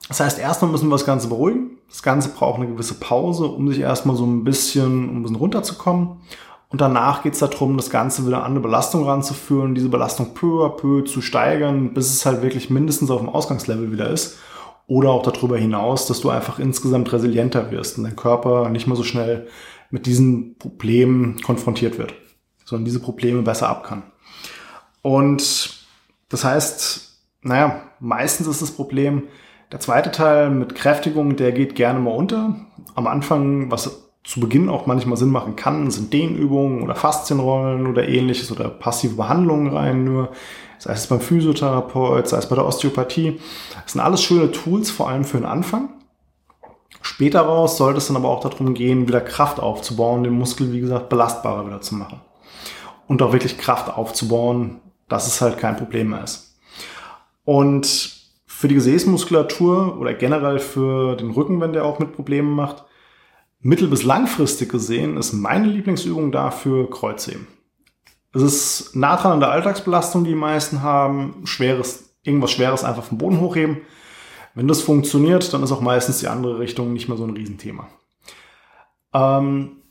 das 0.08 0.20
heißt, 0.20 0.38
erstmal 0.38 0.70
müssen 0.70 0.88
wir 0.88 0.94
das 0.94 1.04
Ganze 1.04 1.28
beruhigen. 1.28 1.76
Das 1.90 2.02
Ganze 2.02 2.30
braucht 2.30 2.58
eine 2.58 2.68
gewisse 2.68 2.94
Pause, 2.94 3.48
um 3.48 3.68
sich 3.68 3.80
erstmal 3.80 4.16
so 4.16 4.24
ein 4.24 4.42
bisschen, 4.42 5.10
um 5.10 5.16
ein 5.18 5.22
bisschen 5.24 5.36
runterzukommen. 5.36 6.22
Und 6.70 6.80
danach 6.80 7.22
geht 7.22 7.34
es 7.34 7.40
darum, 7.40 7.76
das 7.76 7.90
Ganze 7.90 8.26
wieder 8.26 8.44
an 8.44 8.52
eine 8.52 8.60
Belastung 8.60 9.04
ranzuführen, 9.04 9.74
diese 9.74 9.90
Belastung 9.90 10.32
peu 10.32 10.64
à 10.64 10.70
peu 10.70 11.02
zu 11.02 11.20
steigern, 11.20 11.92
bis 11.92 12.14
es 12.14 12.24
halt 12.24 12.40
wirklich 12.40 12.70
mindestens 12.70 13.10
auf 13.10 13.20
dem 13.20 13.28
Ausgangslevel 13.28 13.92
wieder 13.92 14.08
ist. 14.08 14.38
Oder 14.86 15.10
auch 15.10 15.22
darüber 15.22 15.56
hinaus, 15.56 16.06
dass 16.06 16.20
du 16.20 16.30
einfach 16.30 16.58
insgesamt 16.58 17.12
resilienter 17.12 17.70
wirst 17.70 17.96
und 17.96 18.04
dein 18.04 18.16
Körper 18.16 18.68
nicht 18.68 18.86
mehr 18.86 18.96
so 18.96 19.02
schnell 19.02 19.48
mit 19.90 20.06
diesen 20.06 20.56
Problemen 20.58 21.40
konfrontiert 21.40 21.98
wird, 21.98 22.14
sondern 22.64 22.84
diese 22.84 23.00
Probleme 23.00 23.42
besser 23.42 23.68
ab 23.68 23.84
kann. 23.84 24.02
Und 25.00 25.86
das 26.28 26.44
heißt, 26.44 27.18
naja, 27.42 27.82
meistens 28.00 28.46
ist 28.46 28.60
das 28.60 28.72
Problem, 28.72 29.24
der 29.72 29.80
zweite 29.80 30.10
Teil 30.10 30.50
mit 30.50 30.74
Kräftigung, 30.74 31.36
der 31.36 31.52
geht 31.52 31.74
gerne 31.74 31.98
mal 31.98 32.14
unter. 32.14 32.56
Am 32.94 33.06
Anfang, 33.06 33.70
was 33.70 34.03
zu 34.24 34.40
Beginn 34.40 34.70
auch 34.70 34.86
manchmal 34.86 35.18
Sinn 35.18 35.30
machen 35.30 35.54
kann, 35.54 35.90
sind 35.90 36.12
Dehnübungen 36.12 36.82
oder 36.82 36.94
Faszienrollen 36.94 37.86
oder 37.86 38.08
ähnliches 38.08 38.50
oder 38.50 38.70
passive 38.70 39.14
Behandlungen 39.16 39.68
rein 39.68 40.04
nur. 40.04 40.30
Sei 40.78 40.92
es 40.92 41.06
beim 41.06 41.20
Physiotherapeut, 41.20 42.26
sei 42.26 42.38
es 42.38 42.48
bei 42.48 42.56
der 42.56 42.66
Osteopathie. 42.66 43.38
Das 43.82 43.92
sind 43.92 44.00
alles 44.00 44.22
schöne 44.22 44.50
Tools, 44.50 44.90
vor 44.90 45.08
allem 45.08 45.24
für 45.24 45.36
den 45.36 45.46
Anfang. 45.46 45.90
Später 47.02 47.42
raus 47.42 47.76
sollte 47.76 47.98
es 47.98 48.06
dann 48.06 48.16
aber 48.16 48.30
auch 48.30 48.40
darum 48.40 48.72
gehen, 48.72 49.06
wieder 49.06 49.20
Kraft 49.20 49.60
aufzubauen, 49.60 50.24
den 50.24 50.32
Muskel, 50.32 50.72
wie 50.72 50.80
gesagt, 50.80 51.10
belastbarer 51.10 51.66
wieder 51.66 51.82
zu 51.82 51.94
machen. 51.94 52.20
Und 53.06 53.20
auch 53.20 53.32
wirklich 53.32 53.58
Kraft 53.58 53.94
aufzubauen, 53.94 54.80
dass 55.08 55.26
es 55.26 55.42
halt 55.42 55.58
kein 55.58 55.76
Problem 55.76 56.10
mehr 56.10 56.24
ist. 56.24 56.58
Und 57.44 58.24
für 58.46 58.68
die 58.68 58.74
Gesäßmuskulatur 58.74 59.98
oder 59.98 60.14
generell 60.14 60.58
für 60.58 61.16
den 61.16 61.30
Rücken, 61.30 61.60
wenn 61.60 61.74
der 61.74 61.84
auch 61.84 61.98
mit 61.98 62.14
Problemen 62.14 62.54
macht, 62.54 62.84
mittel- 63.64 63.88
bis 63.88 64.04
langfristig 64.04 64.70
gesehen 64.70 65.16
ist 65.16 65.32
meine 65.32 65.66
Lieblingsübung 65.66 66.30
dafür 66.30 66.88
Kreuzheben. 66.88 67.48
Es 68.32 68.42
ist 68.42 68.94
nah 68.94 69.16
dran 69.16 69.32
an 69.32 69.40
der 69.40 69.50
Alltagsbelastung, 69.50 70.22
die 70.24 70.30
die 70.30 70.36
meisten 70.36 70.82
haben, 70.82 71.42
schweres 71.44 72.14
irgendwas 72.24 72.52
Schweres 72.52 72.84
einfach 72.84 73.04
vom 73.04 73.18
Boden 73.18 73.40
hochheben. 73.40 73.82
Wenn 74.54 74.68
das 74.68 74.80
funktioniert, 74.80 75.52
dann 75.52 75.62
ist 75.62 75.72
auch 75.72 75.80
meistens 75.80 76.18
die 76.18 76.28
andere 76.28 76.58
Richtung 76.58 76.92
nicht 76.92 77.08
mehr 77.08 77.18
so 77.18 77.24
ein 77.24 77.34
Riesenthema. 77.34 77.88
Ähm, 79.12 79.82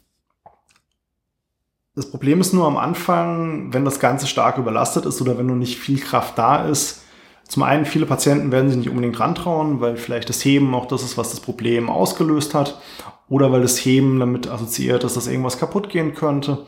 das 1.95 2.09
Problem 2.09 2.41
ist 2.41 2.53
nur 2.53 2.65
am 2.65 2.77
Anfang, 2.77 3.71
wenn 3.73 3.85
das 3.85 3.99
Ganze 3.99 4.25
stark 4.25 4.57
überlastet 4.57 5.05
ist 5.05 5.21
oder 5.21 5.37
wenn 5.37 5.45
nur 5.45 5.55
nicht 5.55 5.77
viel 5.77 5.99
Kraft 5.99 6.37
da 6.37 6.65
ist. 6.67 7.03
Zum 7.47 7.61
einen, 7.61 7.85
viele 7.85 8.05
Patienten 8.05 8.51
werden 8.51 8.69
sich 8.69 8.77
nicht 8.77 8.89
unbedingt 8.89 9.19
rantrauen, 9.19 9.79
weil 9.79 9.97
vielleicht 9.97 10.29
das 10.29 10.43
Heben 10.43 10.73
auch 10.73 10.87
das 10.87 11.03
ist, 11.03 11.17
was 11.17 11.29
das 11.29 11.39
Problem 11.39 11.89
ausgelöst 11.89 12.55
hat. 12.55 12.81
Oder 13.29 13.51
weil 13.51 13.61
das 13.61 13.77
Heben 13.77 14.19
damit 14.19 14.47
assoziiert 14.47 15.03
ist, 15.03 15.15
dass 15.15 15.27
irgendwas 15.27 15.59
kaputt 15.59 15.89
gehen 15.89 16.13
könnte. 16.13 16.65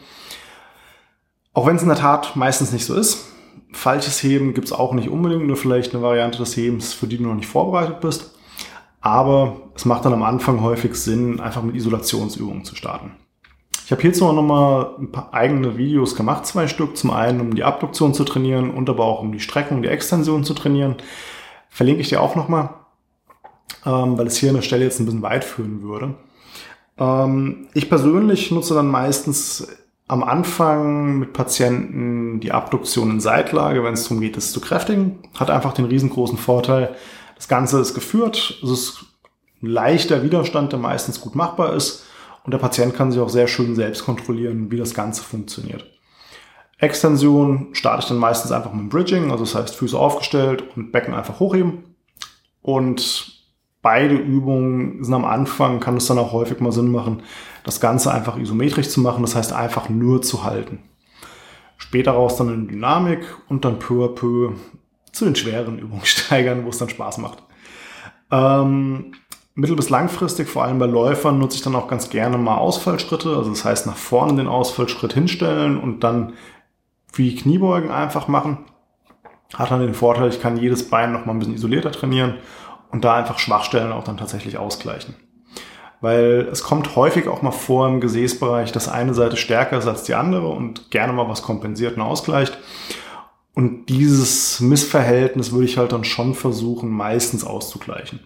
Auch 1.53 1.65
wenn 1.67 1.75
es 1.75 1.81
in 1.81 1.88
der 1.88 1.97
Tat 1.97 2.35
meistens 2.35 2.71
nicht 2.71 2.85
so 2.85 2.95
ist. 2.95 3.27
Falsches 3.71 4.24
Heben 4.24 4.53
gibt 4.53 4.67
es 4.67 4.74
auch 4.74 4.93
nicht 4.93 5.09
unbedingt, 5.09 5.47
nur 5.47 5.57
vielleicht 5.57 5.93
eine 5.93 6.03
Variante 6.03 6.38
des 6.38 6.55
Hebens, 6.55 6.93
für 6.93 7.07
die 7.07 7.17
du 7.17 7.24
noch 7.24 7.35
nicht 7.35 7.47
vorbereitet 7.47 8.00
bist. 8.00 8.31
Aber 9.01 9.57
es 9.75 9.85
macht 9.85 10.05
dann 10.05 10.13
am 10.13 10.24
Anfang 10.24 10.62
häufig 10.62 10.95
Sinn, 10.95 11.39
einfach 11.39 11.62
mit 11.62 11.75
Isolationsübungen 11.75 12.63
zu 12.63 12.75
starten. 12.75 13.12
Ich 13.85 13.91
habe 13.91 14.01
hierzu 14.01 14.25
auch 14.25 14.33
nochmal 14.33 14.95
ein 14.97 15.12
paar 15.12 15.31
eigene 15.31 15.77
Videos 15.77 16.15
gemacht, 16.15 16.47
zwei 16.47 16.67
Stück. 16.67 16.97
Zum 16.97 17.12
einen, 17.12 17.39
um 17.39 17.55
die 17.55 17.63
Abduktion 17.63 18.15
zu 18.15 18.24
trainieren 18.24 18.71
und 18.71 18.89
aber 18.89 19.05
auch 19.05 19.21
um 19.21 19.31
die 19.31 19.39
Streckung, 19.39 19.83
die 19.83 19.89
Extension 19.89 20.43
zu 20.43 20.55
trainieren. 20.55 20.95
Verlinke 21.69 22.01
ich 22.01 22.09
dir 22.09 22.19
auch 22.19 22.35
nochmal, 22.35 22.69
ähm, 23.85 24.17
weil 24.17 24.25
es 24.25 24.38
hier 24.38 24.50
an 24.50 24.55
der 24.55 24.63
Stelle 24.63 24.85
jetzt 24.85 25.00
ein 25.00 25.05
bisschen 25.05 25.21
weit 25.21 25.43
führen 25.43 25.83
würde. 25.83 26.15
Ähm, 26.97 27.67
ich 27.73 27.89
persönlich 27.89 28.51
nutze 28.51 28.73
dann 28.73 28.87
meistens 28.87 29.67
am 30.07 30.23
Anfang 30.23 31.17
mit 31.17 31.33
Patienten 31.33 32.39
die 32.39 32.51
Abduktion 32.51 33.09
in 33.11 33.19
Seitlage, 33.19 33.83
wenn 33.83 33.93
es 33.95 34.03
darum 34.03 34.21
geht, 34.21 34.37
es 34.37 34.51
zu 34.51 34.61
kräftigen. 34.61 35.19
Hat 35.37 35.49
einfach 35.49 35.73
den 35.73 35.85
riesengroßen 35.85 36.37
Vorteil, 36.37 36.95
das 37.35 37.47
Ganze 37.47 37.79
ist 37.79 37.93
geführt, 37.93 38.59
es 38.63 38.69
ist 38.69 39.05
ein 39.61 39.67
leichter 39.67 40.23
Widerstand, 40.23 40.71
der 40.71 40.79
meistens 40.79 41.19
gut 41.19 41.35
machbar 41.35 41.73
ist 41.73 42.05
und 42.43 42.53
der 42.53 42.59
Patient 42.59 42.93
kann 42.95 43.11
sich 43.11 43.19
auch 43.19 43.29
sehr 43.29 43.47
schön 43.47 43.75
selbst 43.75 44.05
kontrollieren, 44.05 44.71
wie 44.71 44.77
das 44.77 44.93
Ganze 44.93 45.23
funktioniert. 45.23 45.85
Extension 46.77 47.69
starte 47.73 48.01
ich 48.01 48.07
dann 48.09 48.17
meistens 48.17 48.51
einfach 48.51 48.71
mit 48.71 48.81
dem 48.81 48.89
Bridging, 48.89 49.31
also 49.31 49.43
das 49.43 49.55
heißt 49.55 49.75
Füße 49.75 49.97
aufgestellt 49.97 50.63
und 50.75 50.91
Becken 50.91 51.13
einfach 51.13 51.39
hochheben. 51.39 51.95
Und 52.61 53.34
beide 53.85 54.15
Übungen 54.15 55.03
sind 55.03 55.13
am 55.13 55.25
Anfang, 55.25 55.79
kann 55.79 55.97
es 55.97 56.07
dann 56.07 56.17
auch 56.17 56.31
häufig 56.31 56.59
mal 56.59 56.71
Sinn 56.71 56.91
machen, 56.91 57.21
das 57.63 57.79
Ganze 57.79 58.11
einfach 58.11 58.35
isometrisch 58.35 58.89
zu 58.89 58.99
machen, 58.99 59.21
das 59.21 59.35
heißt 59.35 59.53
einfach 59.53 59.89
nur 59.89 60.23
zu 60.23 60.43
halten. 60.43 60.79
Später 61.77 62.13
raus 62.13 62.35
dann 62.35 62.51
in 62.51 62.67
Dynamik 62.67 63.19
und 63.47 63.63
dann 63.63 63.77
peu 63.77 64.05
à 64.05 64.07
peu 64.07 64.53
zu 65.11 65.25
den 65.25 65.35
schweren 65.35 65.77
Übungen 65.83 66.03
steigern, 66.03 66.65
wo 66.65 66.69
es 66.69 66.79
dann 66.79 66.89
Spaß 66.89 67.19
macht. 67.19 67.43
Ähm, 68.31 69.11
Mittel- 69.53 69.75
bis 69.75 69.91
langfristig, 69.91 70.49
vor 70.49 70.63
allem 70.63 70.79
bei 70.79 70.87
Läufern, 70.87 71.37
nutze 71.37 71.57
ich 71.57 71.61
dann 71.63 71.75
auch 71.75 71.87
ganz 71.87 72.09
gerne 72.09 72.39
mal 72.39 72.57
Ausfallschritte. 72.57 73.37
Also 73.37 73.51
das 73.51 73.65
heißt, 73.65 73.85
nach 73.85 73.97
vorne 73.97 74.33
den 74.33 74.47
Ausfallschritt 74.47 75.13
hinstellen 75.13 75.77
und 75.77 76.03
dann 76.03 76.33
wie 77.13 77.35
Kniebeugen 77.35 77.91
einfach 77.91 78.27
machen. 78.27 78.65
Hat 79.53 79.69
dann 79.69 79.81
den 79.81 79.93
Vorteil, 79.93 80.29
ich 80.29 80.41
kann 80.41 80.57
jedes 80.57 80.89
Bein 80.89 81.13
noch 81.13 81.27
mal 81.27 81.33
ein 81.33 81.39
bisschen 81.39 81.53
isolierter 81.53 81.91
trainieren 81.91 82.39
und 82.91 83.03
da 83.03 83.15
einfach 83.15 83.39
Schwachstellen 83.39 83.91
auch 83.91 84.03
dann 84.03 84.17
tatsächlich 84.17 84.57
ausgleichen. 84.57 85.15
Weil 86.01 86.47
es 86.51 86.63
kommt 86.63 86.95
häufig 86.95 87.27
auch 87.27 87.41
mal 87.41 87.51
vor 87.51 87.87
im 87.87 88.01
Gesäßbereich, 88.01 88.71
dass 88.71 88.89
eine 88.89 89.13
Seite 89.13 89.37
stärker 89.37 89.77
ist 89.77 89.87
als 89.87 90.03
die 90.03 90.13
andere 90.13 90.47
und 90.47 90.91
gerne 90.91 91.13
mal 91.13 91.27
was 91.27 91.41
kompensiert 91.41 91.95
und 91.95 92.03
ausgleicht. 92.03 92.57
Und 93.53 93.85
dieses 93.87 94.59
Missverhältnis 94.59 95.51
würde 95.51 95.65
ich 95.65 95.77
halt 95.77 95.93
dann 95.93 96.03
schon 96.03 96.35
versuchen, 96.35 96.89
meistens 96.89 97.45
auszugleichen. 97.45 98.19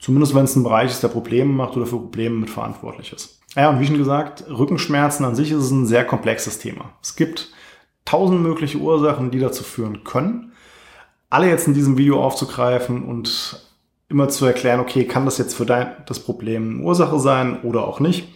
Zumindest 0.00 0.34
wenn 0.34 0.44
es 0.44 0.56
ein 0.56 0.64
Bereich 0.64 0.90
ist, 0.90 1.02
der 1.02 1.08
Probleme 1.08 1.52
macht 1.52 1.76
oder 1.76 1.86
für 1.86 1.96
Probleme 1.96 2.34
mit 2.34 2.50
verantwortlich 2.50 3.12
ist. 3.12 3.40
Ja, 3.54 3.70
und 3.70 3.80
wie 3.80 3.86
schon 3.86 3.96
gesagt, 3.96 4.44
Rückenschmerzen 4.50 5.24
an 5.24 5.36
sich 5.36 5.52
ist 5.52 5.70
ein 5.70 5.86
sehr 5.86 6.04
komplexes 6.04 6.58
Thema. 6.58 6.92
Es 7.00 7.14
gibt 7.16 7.52
tausend 8.04 8.42
mögliche 8.42 8.78
Ursachen, 8.78 9.30
die 9.30 9.38
dazu 9.38 9.62
führen 9.62 10.04
können. 10.04 10.52
Alle 11.30 11.48
jetzt 11.48 11.66
in 11.68 11.74
diesem 11.74 11.96
Video 11.96 12.22
aufzugreifen 12.22 13.04
und 13.04 13.64
immer 14.14 14.28
zu 14.28 14.46
erklären, 14.46 14.78
okay, 14.78 15.04
kann 15.04 15.24
das 15.24 15.38
jetzt 15.38 15.54
für 15.54 15.66
dein, 15.66 15.88
das 16.06 16.20
Problem 16.20 16.84
Ursache 16.84 17.18
sein 17.18 17.60
oder 17.62 17.86
auch 17.86 17.98
nicht, 17.98 18.28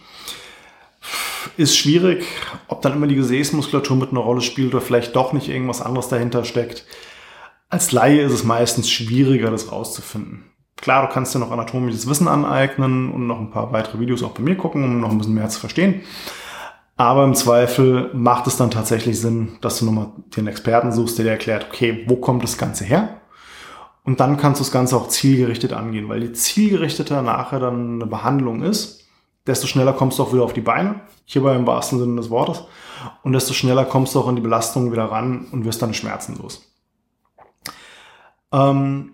ist 1.55 1.77
schwierig. 1.77 2.25
Ob 2.67 2.81
dann 2.81 2.93
immer 2.93 3.07
die 3.07 3.15
Gesäßmuskulatur 3.15 3.95
mit 3.95 4.11
einer 4.11 4.19
Rolle 4.19 4.41
spielt 4.41 4.73
oder 4.73 4.81
vielleicht 4.81 5.15
doch 5.15 5.31
nicht 5.31 5.47
irgendwas 5.47 5.81
anderes 5.81 6.09
dahinter 6.09 6.43
steckt. 6.43 6.85
Als 7.69 7.93
Laie 7.93 8.21
ist 8.21 8.33
es 8.33 8.43
meistens 8.43 8.89
schwieriger, 8.91 9.51
das 9.51 9.71
rauszufinden. 9.71 10.43
Klar, 10.75 11.07
du 11.07 11.13
kannst 11.13 11.33
dir 11.33 11.39
noch 11.39 11.51
anatomisches 11.51 12.09
Wissen 12.09 12.27
aneignen 12.27 13.11
und 13.11 13.25
noch 13.25 13.39
ein 13.39 13.51
paar 13.51 13.71
weitere 13.71 13.99
Videos 13.99 14.21
auch 14.21 14.31
bei 14.31 14.43
mir 14.43 14.57
gucken, 14.57 14.83
um 14.83 14.99
noch 14.99 15.11
ein 15.11 15.17
bisschen 15.17 15.33
mehr 15.33 15.49
zu 15.49 15.61
verstehen. 15.61 16.01
Aber 16.97 17.23
im 17.23 17.35
Zweifel 17.35 18.09
macht 18.13 18.47
es 18.47 18.57
dann 18.57 18.71
tatsächlich 18.71 19.21
Sinn, 19.21 19.57
dass 19.61 19.79
du 19.79 19.85
nochmal 19.85 20.11
den 20.35 20.47
Experten 20.47 20.91
suchst, 20.91 21.17
der 21.17 21.23
dir 21.23 21.31
erklärt, 21.31 21.67
okay, 21.69 22.03
wo 22.07 22.17
kommt 22.17 22.43
das 22.43 22.57
Ganze 22.57 22.83
her? 22.83 23.18
Und 24.03 24.19
dann 24.19 24.37
kannst 24.37 24.59
du 24.59 24.63
das 24.63 24.71
Ganze 24.71 24.95
auch 24.95 25.07
zielgerichtet 25.07 25.73
angehen, 25.73 26.09
weil 26.09 26.23
je 26.23 26.31
zielgerichteter 26.31 27.21
nachher 27.21 27.59
dann 27.59 27.95
eine 27.95 28.05
Behandlung 28.05 28.63
ist, 28.63 29.07
desto 29.45 29.67
schneller 29.67 29.93
kommst 29.93 30.19
du 30.19 30.23
auch 30.23 30.33
wieder 30.33 30.43
auf 30.43 30.53
die 30.53 30.61
Beine, 30.61 31.01
hierbei 31.25 31.55
im 31.55 31.67
wahrsten 31.67 31.99
Sinne 31.99 32.15
des 32.15 32.29
Wortes, 32.29 32.63
und 33.23 33.33
desto 33.33 33.53
schneller 33.53 33.85
kommst 33.85 34.15
du 34.15 34.19
auch 34.19 34.29
in 34.29 34.35
die 34.35 34.41
Belastung 34.41 34.91
wieder 34.91 35.05
ran 35.05 35.47
und 35.51 35.65
wirst 35.65 35.81
dann 35.81 35.93
schmerzenlos. 35.93 36.65
Ähm, 38.51 39.11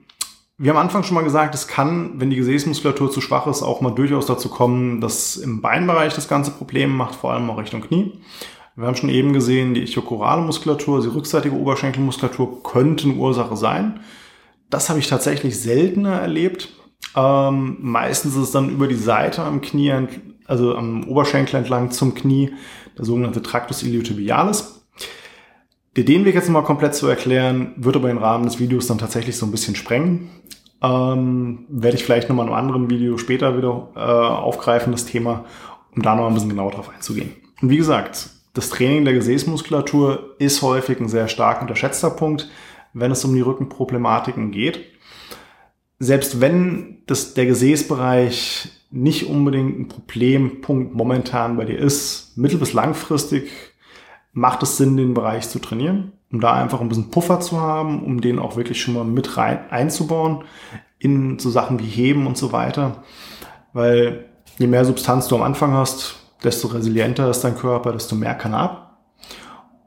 wir 0.57 0.69
haben 0.69 0.77
am 0.77 0.83
Anfang 0.83 1.03
schon 1.03 1.15
mal 1.15 1.23
gesagt, 1.23 1.53
es 1.53 1.67
kann, 1.67 2.13
wenn 2.19 2.29
die 2.29 2.37
Gesäßmuskulatur 2.37 3.11
zu 3.11 3.19
schwach 3.19 3.45
ist, 3.47 3.61
auch 3.61 3.81
mal 3.81 3.91
durchaus 3.91 4.25
dazu 4.25 4.47
kommen, 4.47 5.01
dass 5.01 5.35
im 5.35 5.61
Beinbereich 5.61 6.13
das 6.13 6.29
ganze 6.29 6.51
Problem 6.51 6.95
macht, 6.95 7.15
vor 7.15 7.33
allem 7.33 7.49
auch 7.49 7.57
Richtung 7.57 7.81
Knie. 7.81 8.13
Wir 8.77 8.87
haben 8.87 8.95
schon 8.95 9.09
eben 9.09 9.33
gesehen, 9.33 9.73
die 9.73 9.83
ichiokorale 9.83 10.41
Muskulatur, 10.41 11.01
die 11.01 11.07
rückseitige 11.07 11.55
Oberschenkelmuskulatur 11.55 12.63
könnte 12.63 13.09
eine 13.09 13.17
Ursache 13.17 13.57
sein. 13.57 13.99
Das 14.69 14.89
habe 14.89 14.99
ich 14.99 15.07
tatsächlich 15.07 15.59
seltener 15.59 16.19
erlebt. 16.19 16.69
Ähm, 17.15 17.77
meistens 17.79 18.35
ist 18.35 18.43
es 18.43 18.51
dann 18.51 18.69
über 18.69 18.87
die 18.87 18.95
Seite 18.95 19.43
am 19.43 19.61
Knie, 19.61 19.93
also 20.45 20.75
am 20.75 21.07
Oberschenkel 21.07 21.57
entlang 21.57 21.91
zum 21.91 22.13
Knie, 22.13 22.53
der 22.97 23.05
sogenannte 23.05 23.41
Tractus 23.41 23.83
iliotibialis. 23.83 24.85
Den 25.97 26.25
Weg 26.25 26.35
jetzt 26.35 26.49
mal 26.49 26.61
komplett 26.61 26.93
zu 26.93 27.07
erklären, 27.07 27.73
wird 27.77 27.95
aber 27.95 28.09
im 28.09 28.17
Rahmen 28.17 28.45
des 28.45 28.59
Videos 28.59 28.87
dann 28.87 28.97
tatsächlich 28.97 29.37
so 29.37 29.45
ein 29.45 29.51
bisschen 29.51 29.75
sprengen. 29.75 30.29
Ähm, 30.81 31.65
werde 31.69 31.95
ich 31.95 32.03
vielleicht 32.03 32.27
nochmal 32.27 32.47
in 32.47 32.53
einem 32.53 32.67
anderen 32.67 32.89
Video 32.89 33.17
später 33.17 33.57
wieder 33.57 33.91
äh, 33.95 33.99
aufgreifen, 33.99 34.91
das 34.91 35.05
Thema, 35.05 35.45
um 35.95 36.01
da 36.01 36.15
noch 36.15 36.27
ein 36.27 36.33
bisschen 36.33 36.49
genauer 36.49 36.71
drauf 36.71 36.89
einzugehen. 36.93 37.31
Und 37.61 37.69
wie 37.69 37.77
gesagt, 37.77 38.29
das 38.53 38.69
Training 38.69 39.05
der 39.05 39.13
Gesäßmuskulatur 39.13 40.35
ist 40.37 40.61
häufig 40.61 40.99
ein 40.99 41.07
sehr 41.07 41.29
stark 41.29 41.61
unterschätzter 41.61 42.09
Punkt, 42.09 42.49
wenn 42.95 43.11
es 43.11 43.23
um 43.25 43.35
die 43.35 43.41
Rückenproblematiken 43.41 44.51
geht. 44.51 44.79
Selbst 45.99 46.41
wenn 46.41 47.03
das, 47.05 47.33
der 47.35 47.45
Gesäßbereich 47.45 48.69
nicht 48.89 49.27
unbedingt 49.29 49.79
ein 49.79 49.87
Problempunkt 49.89 50.95
momentan 50.95 51.57
bei 51.57 51.65
dir 51.65 51.77
ist, 51.77 52.37
mittel- 52.37 52.57
bis 52.57 52.73
langfristig 52.73 53.51
macht 54.31 54.63
es 54.63 54.77
Sinn, 54.77 54.97
den 54.97 55.13
Bereich 55.13 55.49
zu 55.49 55.59
trainieren, 55.59 56.13
um 56.31 56.39
da 56.39 56.53
einfach 56.53 56.81
ein 56.81 56.89
bisschen 56.89 57.11
Puffer 57.11 57.39
zu 57.39 57.59
haben, 57.59 58.03
um 58.03 58.21
den 58.21 58.39
auch 58.39 58.55
wirklich 58.55 58.81
schon 58.81 58.93
mal 58.93 59.03
mit 59.05 59.37
rein 59.37 59.69
einzubauen 59.69 60.43
in 60.97 61.37
so 61.37 61.49
Sachen 61.49 61.79
wie 61.79 61.87
Heben 61.87 62.25
und 62.27 62.37
so 62.37 62.51
weiter. 62.51 63.03
Weil 63.73 64.25
je 64.57 64.67
mehr 64.67 64.85
Substanz 64.85 65.27
du 65.27 65.35
am 65.35 65.43
Anfang 65.43 65.73
hast, 65.73 66.15
desto 66.43 66.69
resilienter 66.69 67.29
ist 67.29 67.41
dein 67.41 67.57
Körper, 67.57 67.91
desto 67.91 68.15
mehr 68.15 68.35
kann 68.35 68.53
er 68.53 68.59
ab. 68.59 68.84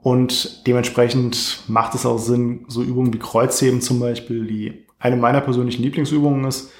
Und 0.02 0.66
dementsprechend 0.66 1.64
macht 1.66 1.94
es 1.94 2.06
auch 2.06 2.18
Sinn, 2.18 2.64
so 2.68 2.82
Übungen 2.82 3.12
wie 3.12 3.18
Kreuzheben 3.18 3.80
zum 3.80 4.00
Beispiel, 4.00 4.46
die 4.46 4.86
eine 4.98 5.16
meiner 5.16 5.40
persönlichen 5.40 5.82
Lieblingsübungen 5.82 6.44
ist, 6.44 6.70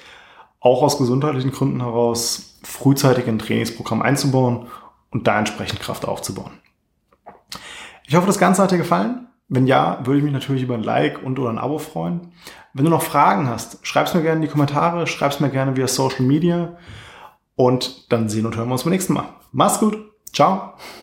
auch 0.59 0.83
aus 0.83 0.97
gesundheitlichen 0.97 1.51
Gründen 1.51 1.81
heraus 1.81 2.59
frühzeitig 2.63 3.27
in 3.27 3.35
ein 3.35 3.39
Trainingsprogramm 3.39 4.01
einzubauen 4.01 4.67
und 5.11 5.27
da 5.27 5.39
entsprechend 5.39 5.79
Kraft 5.79 6.05
aufzubauen. 6.05 6.51
Ich 8.07 8.15
hoffe, 8.15 8.27
das 8.27 8.39
Ganze 8.39 8.61
hat 8.61 8.71
dir 8.71 8.77
gefallen. 8.77 9.27
Wenn 9.47 9.67
ja, 9.67 9.99
würde 10.05 10.19
ich 10.19 10.23
mich 10.23 10.33
natürlich 10.33 10.63
über 10.63 10.75
ein 10.75 10.83
Like 10.83 11.23
und 11.23 11.39
oder 11.39 11.49
ein 11.49 11.57
Abo 11.57 11.79
freuen. 11.79 12.31
Wenn 12.73 12.85
du 12.85 12.91
noch 12.91 13.01
Fragen 13.01 13.47
hast, 13.47 13.85
schreib's 13.85 14.13
mir 14.13 14.21
gerne 14.21 14.37
in 14.37 14.41
die 14.43 14.47
Kommentare, 14.47 15.07
schreib's 15.07 15.39
mir 15.39 15.49
gerne 15.49 15.75
via 15.75 15.87
Social 15.87 16.21
Media 16.21 16.77
und 17.55 18.11
dann 18.11 18.29
sehen 18.29 18.45
und 18.45 18.55
hören 18.55 18.69
wir 18.69 18.73
uns 18.73 18.83
beim 18.83 18.93
nächsten 18.93 19.13
Mal. 19.13 19.29
Mach's 19.51 19.79
gut. 19.79 19.97
Ciao. 20.31 20.73